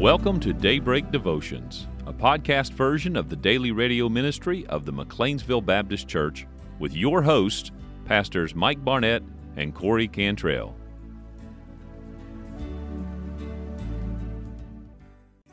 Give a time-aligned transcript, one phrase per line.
[0.00, 5.66] Welcome to Daybreak Devotions, a podcast version of the daily radio ministry of the McLeansville
[5.66, 6.46] Baptist Church
[6.78, 7.70] with your hosts,
[8.06, 9.22] Pastors Mike Barnett
[9.58, 10.74] and Corey Cantrell.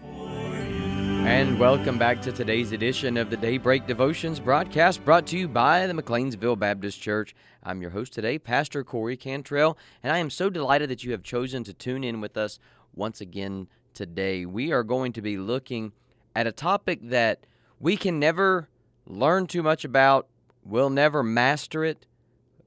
[0.05, 5.87] And welcome back to today's edition of the Daybreak Devotions broadcast brought to you by
[5.87, 7.35] the McLeansville Baptist Church.
[7.63, 11.21] I'm your host today, Pastor Corey Cantrell, and I am so delighted that you have
[11.21, 12.59] chosen to tune in with us
[12.95, 14.45] once again today.
[14.45, 15.91] We are going to be looking
[16.35, 17.45] at a topic that
[17.79, 18.69] we can never
[19.05, 20.27] learn too much about,
[20.63, 22.05] we'll never master it,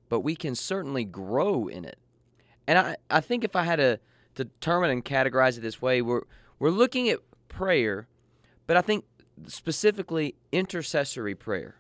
[0.09, 1.98] but we can certainly grow in it.
[2.66, 4.01] And I, I think if I had to
[4.35, 6.23] determine and categorize it this way, we're,
[6.59, 8.07] we're looking at prayer
[8.71, 9.05] but I think
[9.49, 11.74] specifically intercessory prayer.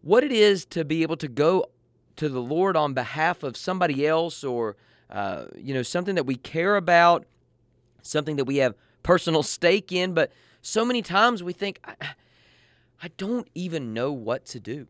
[0.00, 1.66] What it is to be able to go
[2.16, 4.76] to the Lord on behalf of somebody else or
[5.10, 7.26] uh, you know something that we care about,
[8.02, 11.94] something that we have personal stake in, but so many times we think I,
[13.02, 14.86] I don't even know what to do.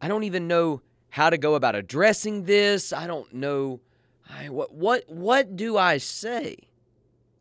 [0.00, 2.92] I don't even know how to go about addressing this.
[2.92, 3.80] I don't know
[4.28, 6.56] I, what what what do I say?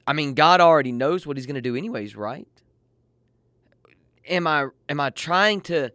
[0.07, 2.47] I mean, God already knows what he's going to do anyways, right?
[4.27, 5.91] am I am I trying to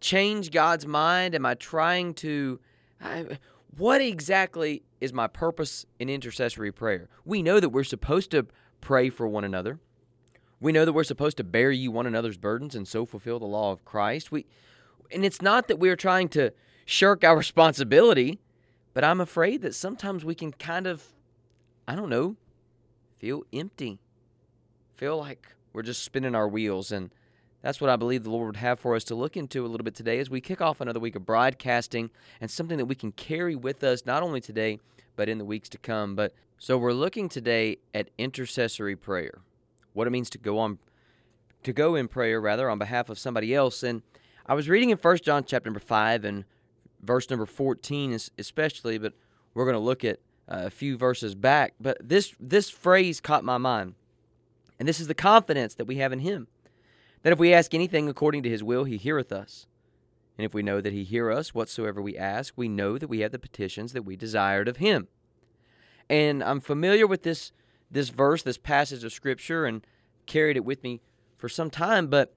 [0.00, 1.34] change God's mind?
[1.34, 2.60] Am I trying to
[3.00, 3.38] I,
[3.76, 7.08] what exactly is my purpose in intercessory prayer?
[7.24, 8.46] We know that we're supposed to
[8.80, 9.78] pray for one another.
[10.60, 13.46] We know that we're supposed to bear ye one another's burdens and so fulfill the
[13.46, 14.32] law of Christ.
[14.32, 14.46] We
[15.10, 16.52] and it's not that we're trying to
[16.84, 18.40] shirk our responsibility,
[18.94, 21.04] but I'm afraid that sometimes we can kind of
[21.86, 22.36] I don't know,
[23.18, 24.00] feel empty.
[24.96, 27.10] Feel like we're just spinning our wheels and
[27.62, 29.84] that's what I believe the Lord would have for us to look into a little
[29.84, 33.10] bit today as we kick off another week of broadcasting and something that we can
[33.12, 34.78] carry with us not only today,
[35.16, 36.14] but in the weeks to come.
[36.14, 39.40] But so we're looking today at intercessory prayer.
[39.92, 40.78] What it means to go on
[41.64, 43.82] to go in prayer rather on behalf of somebody else.
[43.82, 44.02] And
[44.46, 46.44] I was reading in First John chapter number 5 and
[47.02, 49.14] verse number 14 especially, but
[49.54, 51.74] we're going to look at uh, a few verses back.
[51.80, 53.94] But this this phrase caught my mind.
[54.78, 56.46] And this is the confidence that we have in him
[57.22, 59.66] that if we ask anything according to his will, he heareth us.
[60.36, 63.20] And if we know that he hear us whatsoever we ask, we know that we
[63.20, 65.08] have the petitions that we desired of him.
[66.08, 67.52] And I'm familiar with this
[67.90, 69.86] this verse, this passage of scripture, and
[70.26, 71.00] carried it with me
[71.38, 72.34] for some time, but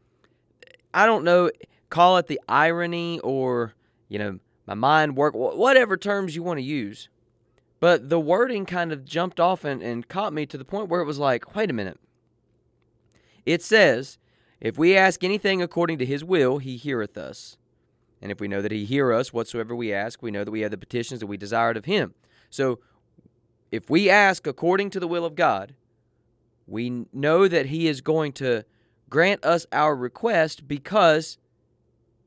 [0.93, 1.51] I don't know,
[1.89, 3.73] call it the irony or,
[4.07, 7.09] you know, my mind work, whatever terms you want to use.
[7.79, 11.01] But the wording kind of jumped off and, and caught me to the point where
[11.01, 11.99] it was like, wait a minute.
[13.45, 14.19] It says,
[14.61, 17.57] if we ask anything according to his will, he heareth us.
[18.21, 20.61] And if we know that he hear us whatsoever we ask, we know that we
[20.61, 22.13] have the petitions that we desired of him.
[22.51, 22.79] So
[23.71, 25.73] if we ask according to the will of God,
[26.67, 28.63] we know that he is going to
[29.09, 31.39] grant us our request because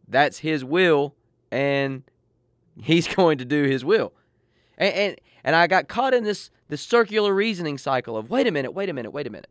[0.08, 1.14] that's his will
[1.52, 2.02] and
[2.82, 4.12] he's going to do his will.
[4.76, 8.50] And, and, and I got caught in this, this circular reasoning cycle of wait a
[8.50, 9.50] minute, wait a minute, wait a minute.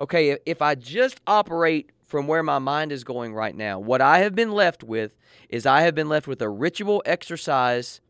[0.00, 3.78] Okay, if I just operate from where my mind is going right now.
[3.78, 5.14] What I have been left with
[5.50, 8.00] is I have been left with a ritual exercise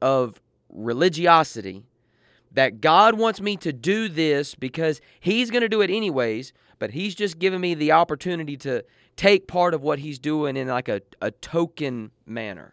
[0.00, 0.40] of
[0.70, 1.84] religiosity
[2.50, 6.92] that God wants me to do this because He's going to do it anyways, but
[6.92, 8.82] He's just giving me the opportunity to
[9.14, 12.72] take part of what He's doing in like a, a token manner.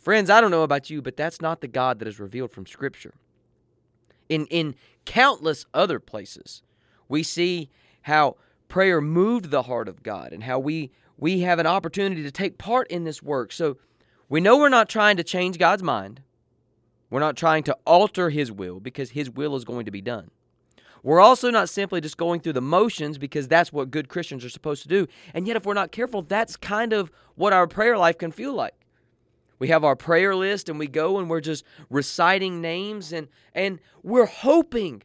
[0.00, 2.64] Friends, I don't know about you, but that's not the God that is revealed from
[2.64, 3.14] Scripture.
[4.30, 6.62] In, in countless other places,
[7.06, 7.68] we see
[8.02, 8.36] how
[8.68, 12.58] prayer moved the heart of God and how we we have an opportunity to take
[12.58, 13.50] part in this work.
[13.50, 13.78] So
[14.28, 16.20] we know we're not trying to change God's mind.
[17.08, 20.30] We're not trying to alter his will because his will is going to be done.
[21.02, 24.50] We're also not simply just going through the motions because that's what good Christians are
[24.50, 25.06] supposed to do.
[25.32, 28.52] And yet if we're not careful, that's kind of what our prayer life can feel
[28.52, 28.74] like.
[29.58, 33.80] We have our prayer list and we go and we're just reciting names and and
[34.02, 35.02] we're hoping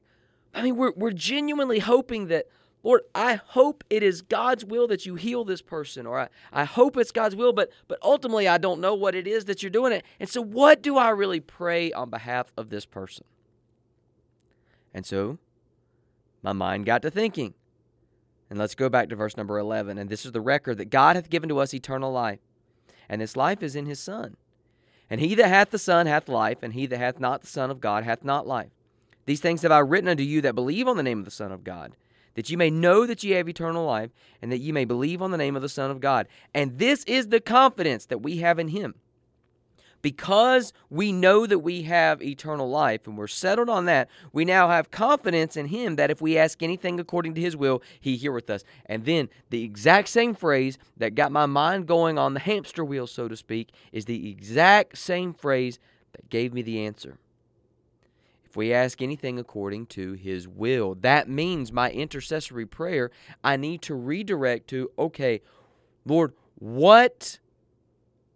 [0.53, 2.47] I mean, we're, we're genuinely hoping that
[2.83, 6.63] Lord, I hope it is God's will that you heal this person, or I, I
[6.63, 9.69] hope it's God's will, but but ultimately I don't know what it is that you're
[9.69, 10.03] doing it.
[10.19, 13.25] And so what do I really pray on behalf of this person?
[14.93, 15.37] And so
[16.41, 17.53] my mind got to thinking.
[18.49, 19.97] And let's go back to verse number 11.
[19.97, 22.39] And this is the record that God hath given to us eternal life,
[23.07, 24.37] and this life is in his Son.
[25.09, 27.69] And he that hath the Son hath life, and he that hath not the Son
[27.69, 28.71] of God hath not life.
[29.25, 31.51] These things have I written unto you that believe on the name of the Son
[31.51, 31.95] of God
[32.35, 34.11] that you may know that ye have eternal life,
[34.41, 36.27] and that ye may believe on the name of the Son of God.
[36.53, 38.95] And this is the confidence that we have in him.
[40.01, 44.69] because we know that we have eternal life and we're settled on that, we now
[44.69, 48.49] have confidence in Him that if we ask anything according to His will, He heareth
[48.49, 48.63] us.
[48.85, 53.07] And then the exact same phrase that got my mind going on the hamster wheel,
[53.07, 55.79] so to speak, is the exact same phrase
[56.13, 57.17] that gave me the answer.
[58.51, 63.09] If we ask anything according to His will, that means my intercessory prayer,
[63.43, 65.41] I need to redirect to, okay,
[66.05, 67.39] Lord, what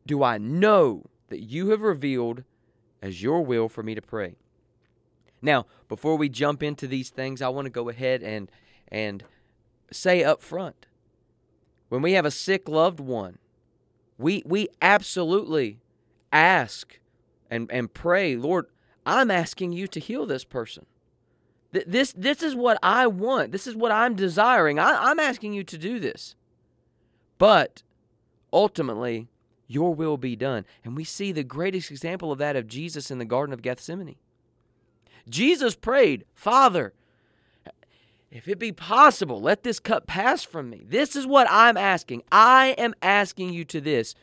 [0.05, 2.43] do I know that you have revealed
[3.01, 4.35] as your will for me to pray.
[5.41, 8.49] Now, before we jump into these things, I want to go ahead and
[8.87, 9.23] and
[9.91, 10.85] say up front.
[11.89, 13.37] When we have a sick loved one,
[14.17, 15.81] we we absolutely
[16.31, 16.99] ask
[17.49, 18.67] and and pray, Lord,
[19.05, 20.85] I'm asking you to heal this person.
[21.71, 23.51] This this is what I want.
[23.51, 24.79] This is what I'm desiring.
[24.79, 26.35] I, I'm asking you to do this.
[27.37, 27.83] But
[28.53, 29.27] ultimately,
[29.67, 30.65] your will be done.
[30.83, 34.15] And we see the greatest example of that of Jesus in the Garden of Gethsemane.
[35.27, 36.93] Jesus prayed, Father,
[38.31, 40.85] if it be possible, let this cup pass from me.
[40.87, 42.23] This is what I'm asking.
[42.31, 44.15] I am asking you to this.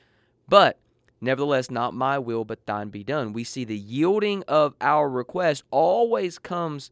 [0.49, 0.79] But
[1.23, 3.33] nevertheless, not my will, but thine be done.
[3.33, 6.91] We see the yielding of our request always comes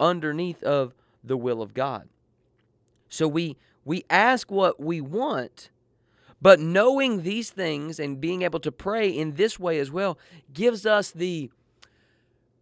[0.00, 2.08] underneath of the will of God.
[3.08, 5.70] So we we ask what we want,
[6.40, 10.18] but knowing these things and being able to pray in this way as well
[10.54, 11.50] gives us the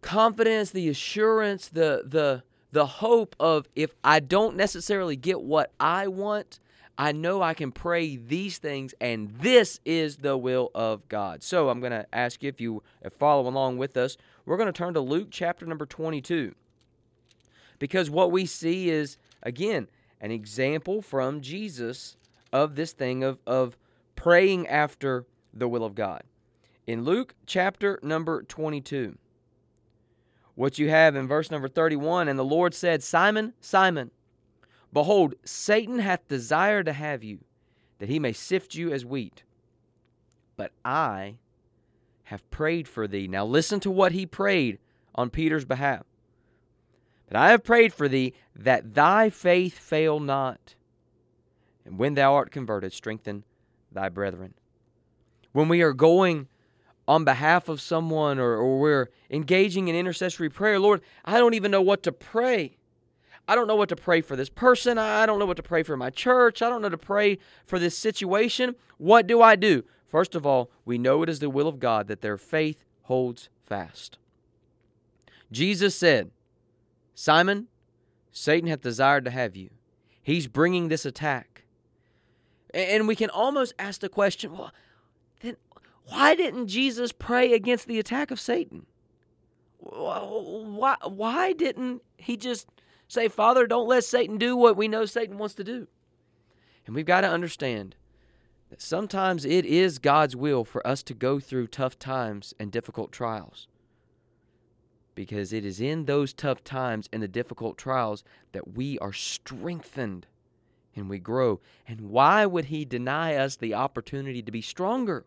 [0.01, 6.07] confidence, the assurance, the the the hope of if I don't necessarily get what I
[6.07, 6.59] want,
[7.01, 11.41] I know I can pray these things and this is the will of God.
[11.41, 12.83] So I'm going to ask you if you
[13.17, 14.17] follow along with us.
[14.45, 16.53] We're going to turn to Luke chapter number 22.
[17.79, 19.87] Because what we see is again
[20.21, 22.17] an example from Jesus
[22.53, 23.79] of this thing of, of
[24.15, 26.21] praying after the will of God.
[26.85, 29.17] In Luke chapter number 22,
[30.53, 34.11] what you have in verse number 31 And the Lord said, Simon, Simon,
[34.93, 37.39] behold, Satan hath desired to have you,
[37.99, 39.43] that he may sift you as wheat.
[40.55, 41.35] But I
[42.23, 43.27] have prayed for thee.
[43.27, 44.79] Now listen to what he prayed
[45.13, 46.03] on Peter's behalf.
[47.27, 50.75] But I have prayed for thee that thy faith fail not.
[51.85, 53.43] And when thou art converted, strengthen
[53.91, 54.53] thy brethren.
[55.51, 56.47] When we are going
[57.07, 61.71] on behalf of someone or, or we're engaging in intercessory prayer, Lord, I don't even
[61.71, 62.77] know what to pray.
[63.47, 64.97] I don't know what to pray for this person.
[64.97, 66.61] I don't know what to pray for my church.
[66.61, 68.75] I don't know to pray for this situation.
[68.97, 69.83] What do I do?
[70.07, 73.49] First of all, we know it is the will of God that their faith holds
[73.65, 74.17] fast.
[75.51, 76.31] Jesus said,
[77.13, 77.67] Simon,
[78.31, 79.69] Satan hath desired to have you.
[80.21, 81.63] He's bringing this attack.
[82.73, 84.71] And we can almost ask the question well,
[85.41, 85.57] then
[86.05, 88.85] why didn't Jesus pray against the attack of Satan?
[89.77, 92.67] Why, why didn't he just
[93.11, 95.87] say, Father, don't let Satan do what we know Satan wants to do?
[96.85, 97.95] And we've got to understand
[98.69, 103.11] that sometimes it is God's will for us to go through tough times and difficult
[103.11, 103.67] trials.
[105.13, 108.23] Because it is in those tough times and the difficult trials
[108.53, 110.25] that we are strengthened
[110.95, 111.59] and we grow.
[111.85, 115.25] And why would He deny us the opportunity to be stronger?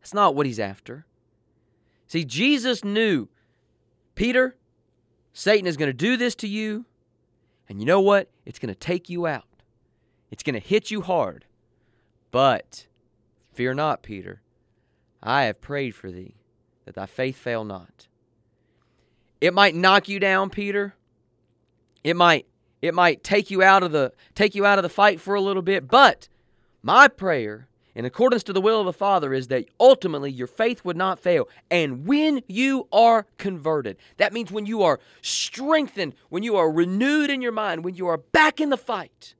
[0.00, 1.06] That's not what He's after.
[2.08, 3.28] See, Jesus knew,
[4.16, 4.56] Peter,
[5.32, 6.84] Satan is going to do this to you,
[7.68, 8.28] and you know what?
[8.44, 9.44] It's going to take you out.
[10.30, 11.44] It's going to hit you hard.
[12.30, 12.86] But
[13.52, 14.42] fear not, Peter.
[15.22, 16.34] I have prayed for thee,
[16.84, 18.08] that thy faith fail not.
[19.40, 20.94] It might knock you down, Peter.
[22.04, 22.46] It might
[22.80, 25.40] it might take you out of the take you out of the fight for a
[25.40, 26.28] little bit, but
[26.82, 27.67] my prayer
[27.98, 31.18] in accordance to the will of the Father is that ultimately your faith would not
[31.18, 31.48] fail.
[31.68, 37.28] And when you are converted, that means when you are strengthened, when you are renewed
[37.28, 39.34] in your mind, when you are back in the fight,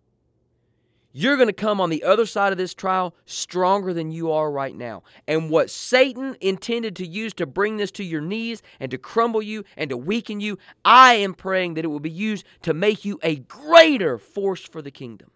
[1.13, 4.51] you're going to come on the other side of this trial stronger than you are
[4.51, 5.05] right now.
[5.29, 9.41] And what Satan intended to use to bring this to your knees and to crumble
[9.41, 13.05] you and to weaken you, I am praying that it will be used to make
[13.05, 15.31] you a greater force for the kingdom.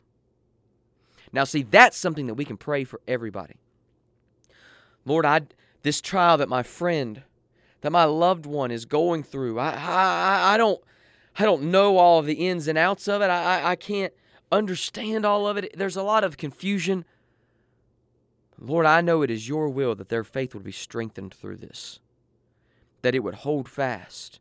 [1.33, 3.57] Now, see, that's something that we can pray for everybody.
[5.05, 5.43] Lord, I
[5.83, 7.23] this trial that my friend,
[7.81, 10.81] that my loved one is going through, I I, I don't
[11.39, 13.31] I don't know all of the ins and outs of it.
[13.31, 14.13] I, I, I can't
[14.51, 15.77] understand all of it.
[15.77, 17.05] There's a lot of confusion.
[18.59, 21.99] Lord, I know it is your will that their faith would be strengthened through this,
[23.01, 24.39] that it would hold fast.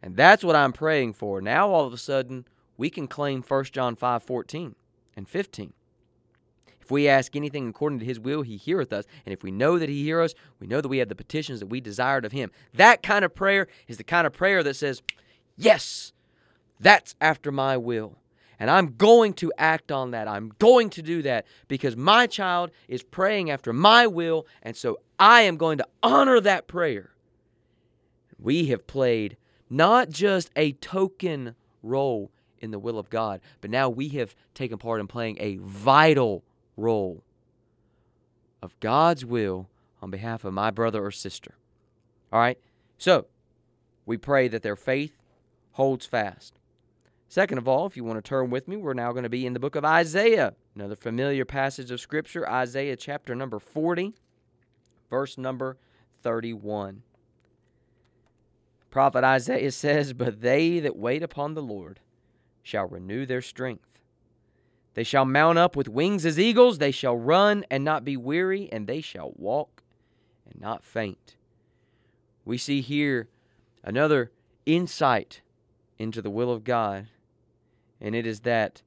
[0.00, 1.40] And that's what I'm praying for.
[1.40, 4.74] Now, all of a sudden, we can claim 1 John 5 14
[5.16, 5.72] and 15.
[6.92, 9.06] We ask anything according to his will, he heareth us.
[9.24, 11.60] And if we know that he heareth us, we know that we have the petitions
[11.60, 12.50] that we desired of him.
[12.74, 15.00] That kind of prayer is the kind of prayer that says,
[15.56, 16.12] Yes,
[16.78, 18.18] that's after my will.
[18.58, 20.28] And I'm going to act on that.
[20.28, 24.46] I'm going to do that because my child is praying after my will.
[24.62, 27.14] And so I am going to honor that prayer.
[28.38, 29.38] We have played
[29.70, 32.30] not just a token role
[32.60, 36.44] in the will of God, but now we have taken part in playing a vital
[36.76, 37.22] role
[38.62, 39.68] of God's will
[40.00, 41.54] on behalf of my brother or sister.
[42.32, 42.58] All right?
[42.98, 43.26] So,
[44.06, 45.16] we pray that their faith
[45.72, 46.58] holds fast.
[47.28, 49.46] Second of all, if you want to turn with me, we're now going to be
[49.46, 54.14] in the book of Isaiah, another familiar passage of Scripture, Isaiah chapter number 40,
[55.08, 55.78] verse number
[56.22, 57.02] 31.
[58.90, 62.00] Prophet Isaiah says, But they that wait upon the Lord
[62.62, 63.91] shall renew their strength.
[64.94, 68.68] They shall mount up with wings as eagles, they shall run and not be weary,
[68.70, 69.82] and they shall walk
[70.50, 71.36] and not faint.
[72.44, 73.28] We see here
[73.82, 74.32] another
[74.66, 75.40] insight
[75.98, 77.08] into the will of God
[78.02, 78.82] and it is that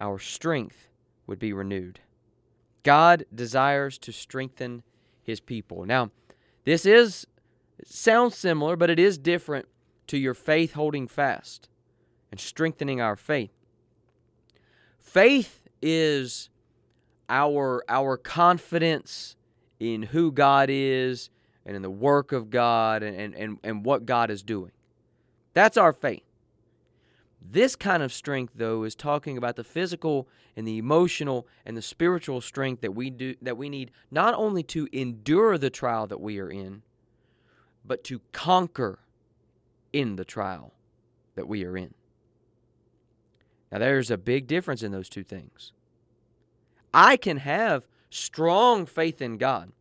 [0.00, 0.88] our strength
[1.26, 2.00] would be renewed.
[2.82, 4.82] God desires to strengthen
[5.22, 5.86] his people.
[5.86, 6.10] Now,
[6.64, 7.26] this is
[7.84, 9.66] sounds similar, but it is different
[10.08, 11.68] to your faith holding fast
[12.30, 13.55] and strengthening our faith.
[15.06, 16.50] Faith is
[17.28, 19.36] our our confidence
[19.78, 21.30] in who God is
[21.64, 24.72] and in the work of God and, and, and what God is doing.
[25.54, 26.22] That's our faith.
[27.40, 31.82] This kind of strength, though, is talking about the physical and the emotional and the
[31.82, 36.20] spiritual strength that we do that we need not only to endure the trial that
[36.20, 36.82] we are in,
[37.84, 38.98] but to conquer
[39.92, 40.72] in the trial
[41.36, 41.94] that we are in.
[43.70, 45.72] Now there's a big difference in those two things.
[46.94, 49.72] I can have strong faith in God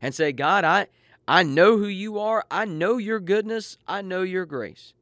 [0.00, 0.88] and say, God, I
[1.26, 2.44] I know who you are.
[2.50, 3.78] I know your goodness.
[3.86, 4.92] I know your grace.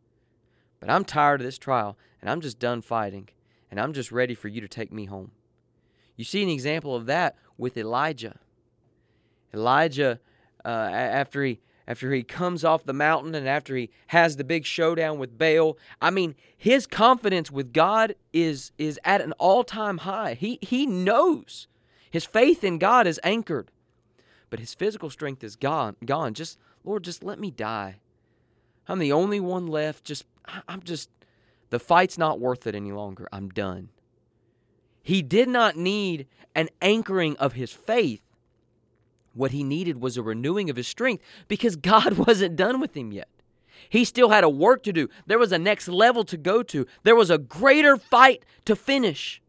[0.78, 3.28] But I'm tired of this trial, and I'm just done fighting,
[3.70, 5.32] and I'm just ready for you to take me home.
[6.16, 8.38] You see an example of that with Elijah.
[9.52, 10.20] Elijah,
[10.64, 14.64] uh, after he after he comes off the mountain and after he has the big
[14.64, 20.34] showdown with Baal, I mean, his confidence with God is is at an all-time high.
[20.34, 21.66] He he knows
[22.08, 23.72] his faith in God is anchored,
[24.50, 25.96] but his physical strength is gone.
[26.04, 26.32] Gone.
[26.32, 27.96] Just Lord, just let me die.
[28.86, 30.04] I'm the only one left.
[30.04, 30.26] Just
[30.68, 31.10] I'm just,
[31.70, 33.28] the fight's not worth it any longer.
[33.32, 33.88] I'm done.
[35.02, 38.22] He did not need an anchoring of his faith.
[39.34, 43.12] What he needed was a renewing of his strength because God wasn't done with him
[43.12, 43.28] yet.
[43.88, 45.08] He still had a work to do.
[45.26, 46.86] There was a next level to go to.
[47.02, 49.40] There was a greater fight to finish.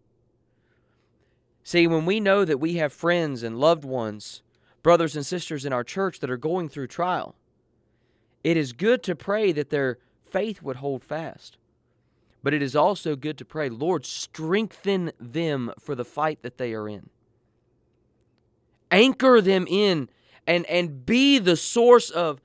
[1.64, 4.42] See, when we know that we have friends and loved ones,
[4.82, 7.36] brothers and sisters in our church that are going through trial,
[8.44, 11.58] it is good to pray that their faith would hold fast.
[12.44, 16.74] But it is also good to pray, Lord, strengthen them for the fight that they
[16.74, 17.10] are in.
[18.92, 20.10] Anchor them in
[20.46, 22.42] and, and be the source of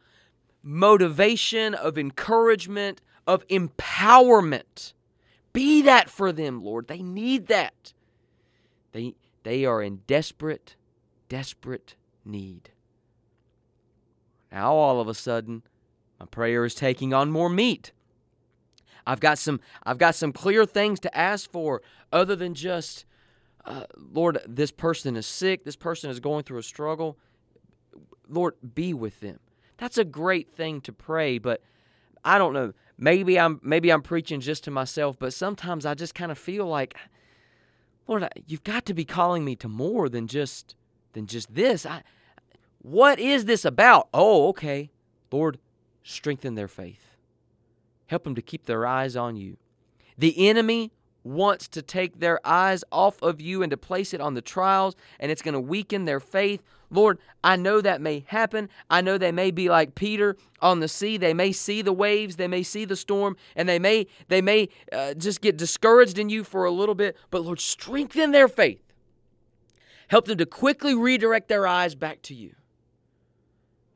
[0.62, 4.92] motivation, of encouragement, of empowerment.
[5.52, 6.88] Be that for them, Lord.
[6.88, 7.92] They need that.
[8.92, 10.76] They, they are in desperate,
[11.28, 12.70] desperate need.
[14.52, 15.62] Now, all of a sudden,
[16.18, 17.92] my prayer is taking on more meat.
[19.06, 21.80] I've got some I've got some clear things to ask for
[22.12, 23.04] other than just
[23.66, 27.18] uh, Lord, this person is sick, this person is going through a struggle.
[28.28, 29.40] Lord, be with them.
[29.78, 31.62] That's a great thing to pray, but
[32.24, 32.72] I don't know.
[32.98, 36.66] Maybe I'm maybe I'm preaching just to myself, but sometimes I just kind of feel
[36.66, 36.96] like
[38.06, 40.74] Lord, you've got to be calling me to more than just
[41.12, 41.84] than just this.
[41.84, 42.02] I
[42.80, 44.08] what is this about?
[44.14, 44.90] Oh, okay.
[45.30, 45.58] Lord,
[46.02, 47.16] strengthen their faith.
[48.06, 49.56] Help them to keep their eyes on you.
[50.16, 50.92] The enemy
[51.26, 54.94] wants to take their eyes off of you and to place it on the trials,
[55.18, 56.62] and it's going to weaken their faith.
[56.90, 58.68] Lord, I know that may happen.
[58.88, 61.16] I know they may be like Peter on the sea.
[61.16, 64.68] They may see the waves, they may see the storm, and they may they may
[64.92, 67.16] uh, just get discouraged in you for a little bit.
[67.30, 68.82] But Lord, strengthen their faith.
[70.08, 72.54] Help them to quickly redirect their eyes back to you.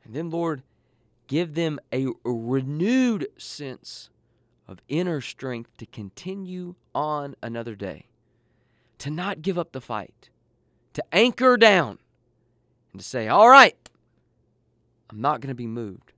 [0.03, 0.63] And then, Lord,
[1.27, 4.09] give them a renewed sense
[4.71, 8.07] of inner strength to continue on another day,
[8.97, 10.29] to not give up the fight,
[10.93, 11.99] to anchor down,
[12.91, 13.89] and to say, All right,
[15.09, 16.13] I'm not going to be moved.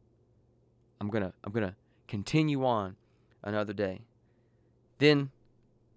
[1.01, 1.75] I'm going to I'm going to
[2.07, 2.95] continue on
[3.43, 4.01] another day.
[4.99, 5.31] Then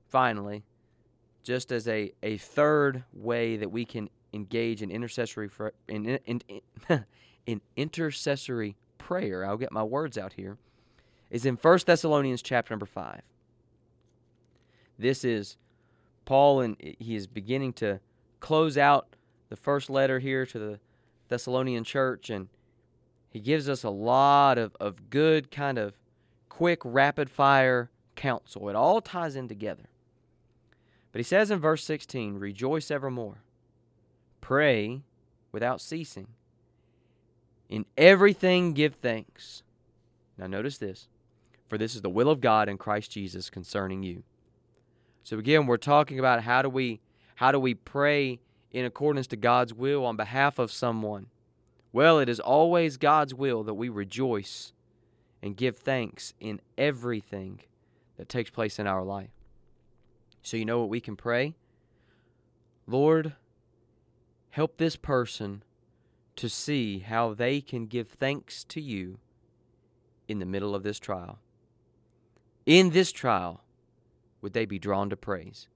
[0.08, 0.64] finally,
[1.44, 5.48] just as a, a third way that we can engage in intercessory
[5.88, 7.04] in, in, in,
[7.46, 10.58] in intercessory prayer, I'll get my words out here,
[11.30, 13.22] is in 1 Thessalonians chapter number 5.
[14.98, 15.56] This is
[16.24, 18.00] Paul, and he is beginning to
[18.40, 19.16] close out
[19.48, 20.80] the first letter here to the
[21.28, 22.48] Thessalonian church, and
[23.30, 25.94] he gives us a lot of, of good, kind of
[26.48, 28.68] quick, rapid fire counsel.
[28.68, 29.88] It all ties in together.
[31.12, 33.42] But he says in verse 16, Rejoice evermore,
[34.40, 35.02] pray
[35.52, 36.28] without ceasing.
[37.68, 39.62] In everything give thanks.
[40.38, 41.08] Now, notice this
[41.68, 44.22] for this is the will of God in Christ Jesus concerning you.
[45.22, 47.00] So again, we're talking about how do we
[47.36, 51.26] how do we pray in accordance to God's will on behalf of someone?
[51.92, 54.72] Well, it is always God's will that we rejoice
[55.42, 57.60] and give thanks in everything
[58.16, 59.30] that takes place in our life.
[60.42, 61.54] So, you know what we can pray?
[62.86, 63.34] Lord,
[64.50, 65.62] help this person
[66.36, 69.18] to see how they can give thanks to you
[70.28, 71.38] in the middle of this trial.
[72.66, 73.62] In this trial,
[74.42, 75.68] would they be drawn to praise?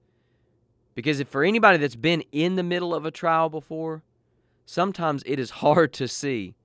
[0.93, 4.03] Because if for anybody that's been in the middle of a trial before,
[4.65, 6.55] sometimes it is hard to see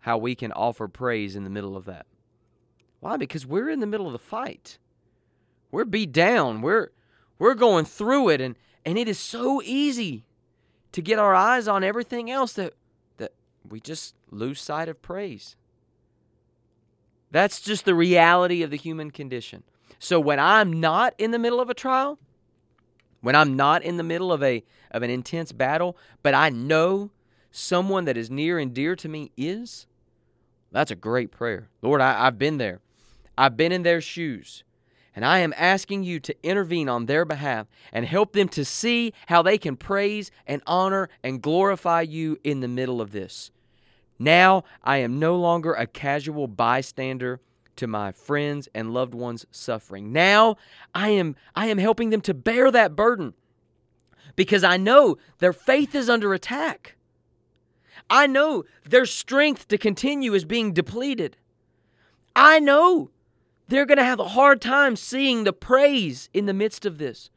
[0.00, 2.06] how we can offer praise in the middle of that.
[3.00, 3.16] Why?
[3.16, 4.78] Because we're in the middle of the fight.
[5.70, 6.62] We're beat down.
[6.62, 6.90] We're
[7.38, 10.24] we're going through it and and it is so easy
[10.92, 12.74] to get our eyes on everything else that
[13.18, 13.32] that
[13.68, 15.56] we just lose sight of praise.
[17.30, 19.62] That's just the reality of the human condition.
[19.98, 22.18] So when I'm not in the middle of a trial,
[23.20, 27.10] when I'm not in the middle of a of an intense battle, but I know
[27.50, 29.86] someone that is near and dear to me is,
[30.72, 31.68] that's a great prayer.
[31.82, 32.80] Lord, I, I've been there.
[33.38, 34.64] I've been in their shoes.
[35.14, 39.12] And I am asking you to intervene on their behalf and help them to see
[39.26, 43.50] how they can praise and honor and glorify you in the middle of this.
[44.20, 47.40] Now I am no longer a casual bystander
[47.76, 50.12] to my friends and loved ones suffering.
[50.12, 50.56] Now
[50.94, 53.32] I am I am helping them to bear that burden
[54.36, 56.96] because I know their faith is under attack.
[58.10, 61.38] I know their strength to continue is being depleted.
[62.36, 63.10] I know
[63.68, 67.30] they're going to have a hard time seeing the praise in the midst of this.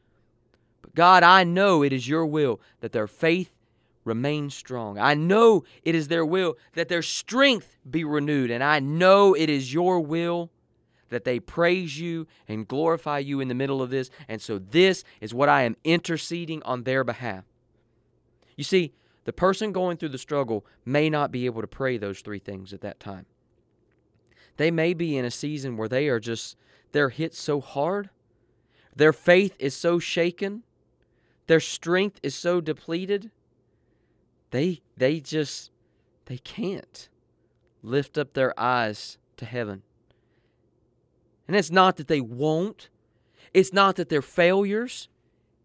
[0.82, 3.53] But God, I know it is your will that their faith
[4.04, 4.98] remain strong.
[4.98, 9.48] I know it is their will that their strength be renewed, and I know it
[9.50, 10.50] is your will
[11.08, 14.10] that they praise you and glorify you in the middle of this.
[14.28, 17.44] And so, this is what I am interceding on their behalf.
[18.56, 18.92] You see,
[19.24, 22.72] the person going through the struggle may not be able to pray those three things
[22.72, 23.26] at that time.
[24.56, 26.56] They may be in a season where they are just,
[26.92, 28.10] they're hit so hard,
[28.94, 30.62] their faith is so shaken,
[31.46, 33.30] their strength is so depleted
[34.54, 35.72] they they just
[36.26, 37.08] they can't
[37.82, 39.82] lift up their eyes to heaven.
[41.48, 42.88] And it's not that they won't.
[43.52, 45.08] It's not that they're failures.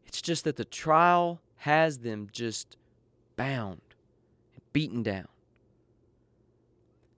[0.08, 2.78] It's just that the trial has them just
[3.36, 3.82] bound,
[4.74, 5.28] beaten down.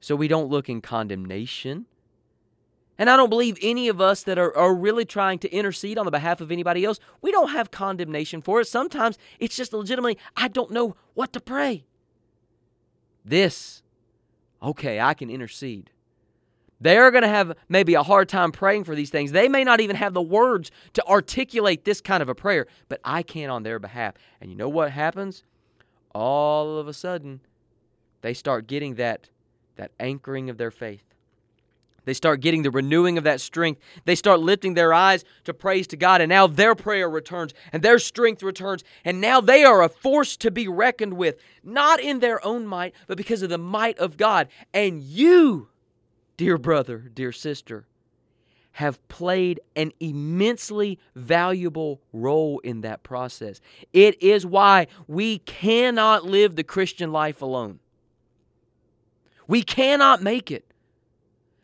[0.01, 1.86] So we don't look in condemnation.
[3.02, 6.06] And I don't believe any of us that are, are really trying to intercede on
[6.06, 8.68] the behalf of anybody else, we don't have condemnation for it.
[8.68, 11.84] Sometimes it's just legitimately, I don't know what to pray.
[13.26, 13.82] This,
[14.62, 15.90] okay, I can intercede.
[16.80, 19.32] They're going to have maybe a hard time praying for these things.
[19.32, 23.02] They may not even have the words to articulate this kind of a prayer, but
[23.04, 24.14] I can on their behalf.
[24.40, 25.44] And you know what happens?
[26.14, 27.42] All of a sudden,
[28.22, 29.30] they start getting that,
[29.78, 31.11] that anchoring of their faith.
[32.06, 33.80] They start getting the renewing of that strength.
[34.06, 37.84] They start lifting their eyes to praise to God, and now their prayer returns and
[37.84, 42.20] their strength returns, and now they are a force to be reckoned with, not in
[42.20, 44.48] their own might, but because of the might of God.
[44.74, 45.70] And you,
[46.38, 47.86] dear brother, dear sister,
[48.74, 53.60] have played an immensely valuable role in that process.
[53.94, 57.80] It is why we cannot live the Christian life alone.
[59.48, 60.70] We cannot make it.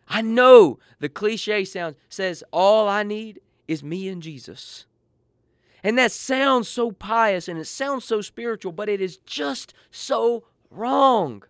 [0.08, 4.86] I know the cliche sounds says all I need is me and Jesus.
[5.84, 10.46] And that sounds so pious and it sounds so spiritual, but it is just so
[10.72, 11.44] wrong.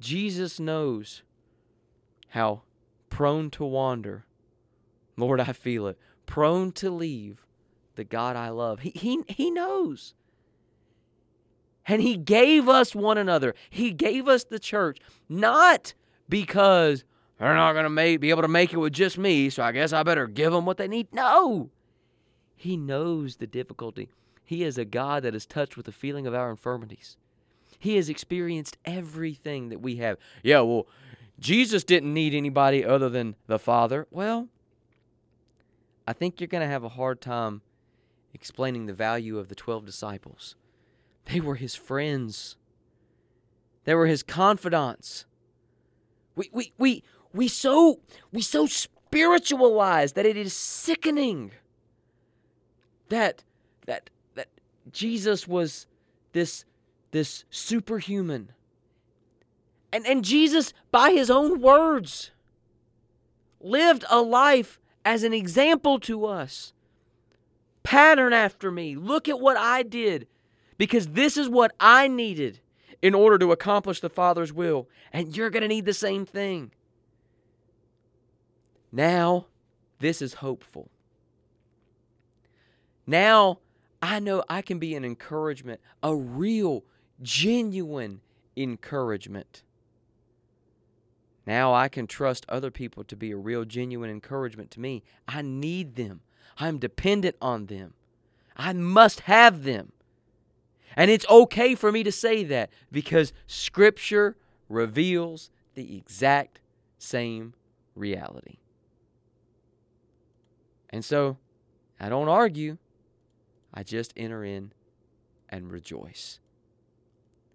[0.00, 1.22] Jesus knows
[2.30, 2.62] how
[3.10, 4.24] prone to wander,
[5.16, 7.46] Lord, I feel it, prone to leave
[7.96, 8.80] the God I love.
[8.80, 10.14] He, he, he knows.
[11.86, 15.94] And He gave us one another, He gave us the church, not
[16.28, 17.04] because
[17.40, 19.94] they're not going to be able to make it with just me, so I guess
[19.94, 21.08] I better give them what they need.
[21.12, 21.70] No.
[22.54, 24.10] He knows the difficulty.
[24.44, 27.16] He is a God that is touched with the feeling of our infirmities.
[27.78, 30.18] He has experienced everything that we have.
[30.42, 30.86] Yeah, well,
[31.38, 34.06] Jesus didn't need anybody other than the Father.
[34.10, 34.48] Well,
[36.06, 37.62] I think you're going to have a hard time
[38.34, 40.56] explaining the value of the 12 disciples.
[41.24, 42.56] They were his friends.
[43.84, 45.24] They were his confidants.
[46.36, 48.00] We we we we so
[48.32, 51.52] we so spiritualize that it is sickening
[53.08, 53.44] that
[53.86, 54.48] that that
[54.92, 55.86] Jesus was
[56.32, 56.64] this
[57.10, 58.52] this superhuman.
[59.92, 62.30] And and Jesus by his own words
[63.60, 66.72] lived a life as an example to us.
[67.82, 68.94] Pattern after me.
[68.94, 70.26] Look at what I did
[70.78, 72.60] because this is what I needed
[73.02, 74.88] in order to accomplish the Father's will.
[75.12, 76.70] And you're going to need the same thing.
[78.92, 79.46] Now,
[79.98, 80.90] this is hopeful.
[83.06, 83.58] Now,
[84.02, 86.84] I know I can be an encouragement, a real,
[87.22, 88.20] genuine
[88.56, 89.62] encouragement.
[91.46, 95.02] Now I can trust other people to be a real, genuine encouragement to me.
[95.26, 96.20] I need them.
[96.58, 97.94] I'm dependent on them.
[98.56, 99.92] I must have them.
[100.96, 104.36] And it's okay for me to say that because Scripture
[104.68, 106.60] reveals the exact
[106.98, 107.54] same
[107.94, 108.58] reality.
[110.90, 111.38] And so
[111.98, 112.78] I don't argue,
[113.72, 114.72] I just enter in
[115.48, 116.40] and rejoice.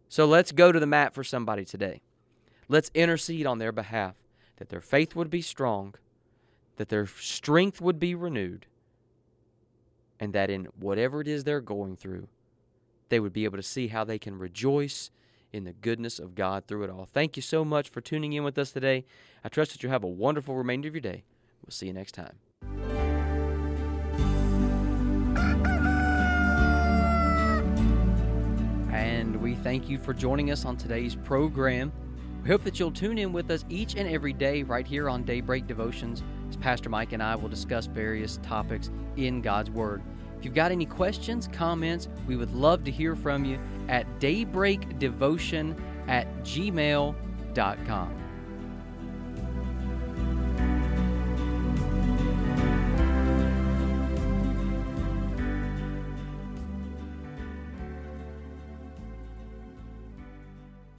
[0.07, 2.01] So let's go to the mat for somebody today.
[2.67, 4.15] Let's intercede on their behalf
[4.57, 5.95] that their faith would be strong,
[6.77, 8.65] that their strength would be renewed,
[10.19, 12.27] and that in whatever it is they're going through,
[13.09, 15.11] they would be able to see how they can rejoice
[15.51, 17.07] in the goodness of God through it all.
[17.11, 19.05] Thank you so much for tuning in with us today.
[19.43, 21.23] I trust that you have a wonderful remainder of your day.
[21.65, 22.39] We'll see you next time.
[29.45, 31.93] We thank you for joining us on today's program.
[32.41, 35.23] We hope that you'll tune in with us each and every day right here on
[35.23, 40.01] Daybreak Devotions as Pastor Mike and I will discuss various topics in God's Word.
[40.39, 45.79] If you've got any questions, comments, we would love to hear from you at daybreakdevotion
[46.07, 48.24] at gmail.com.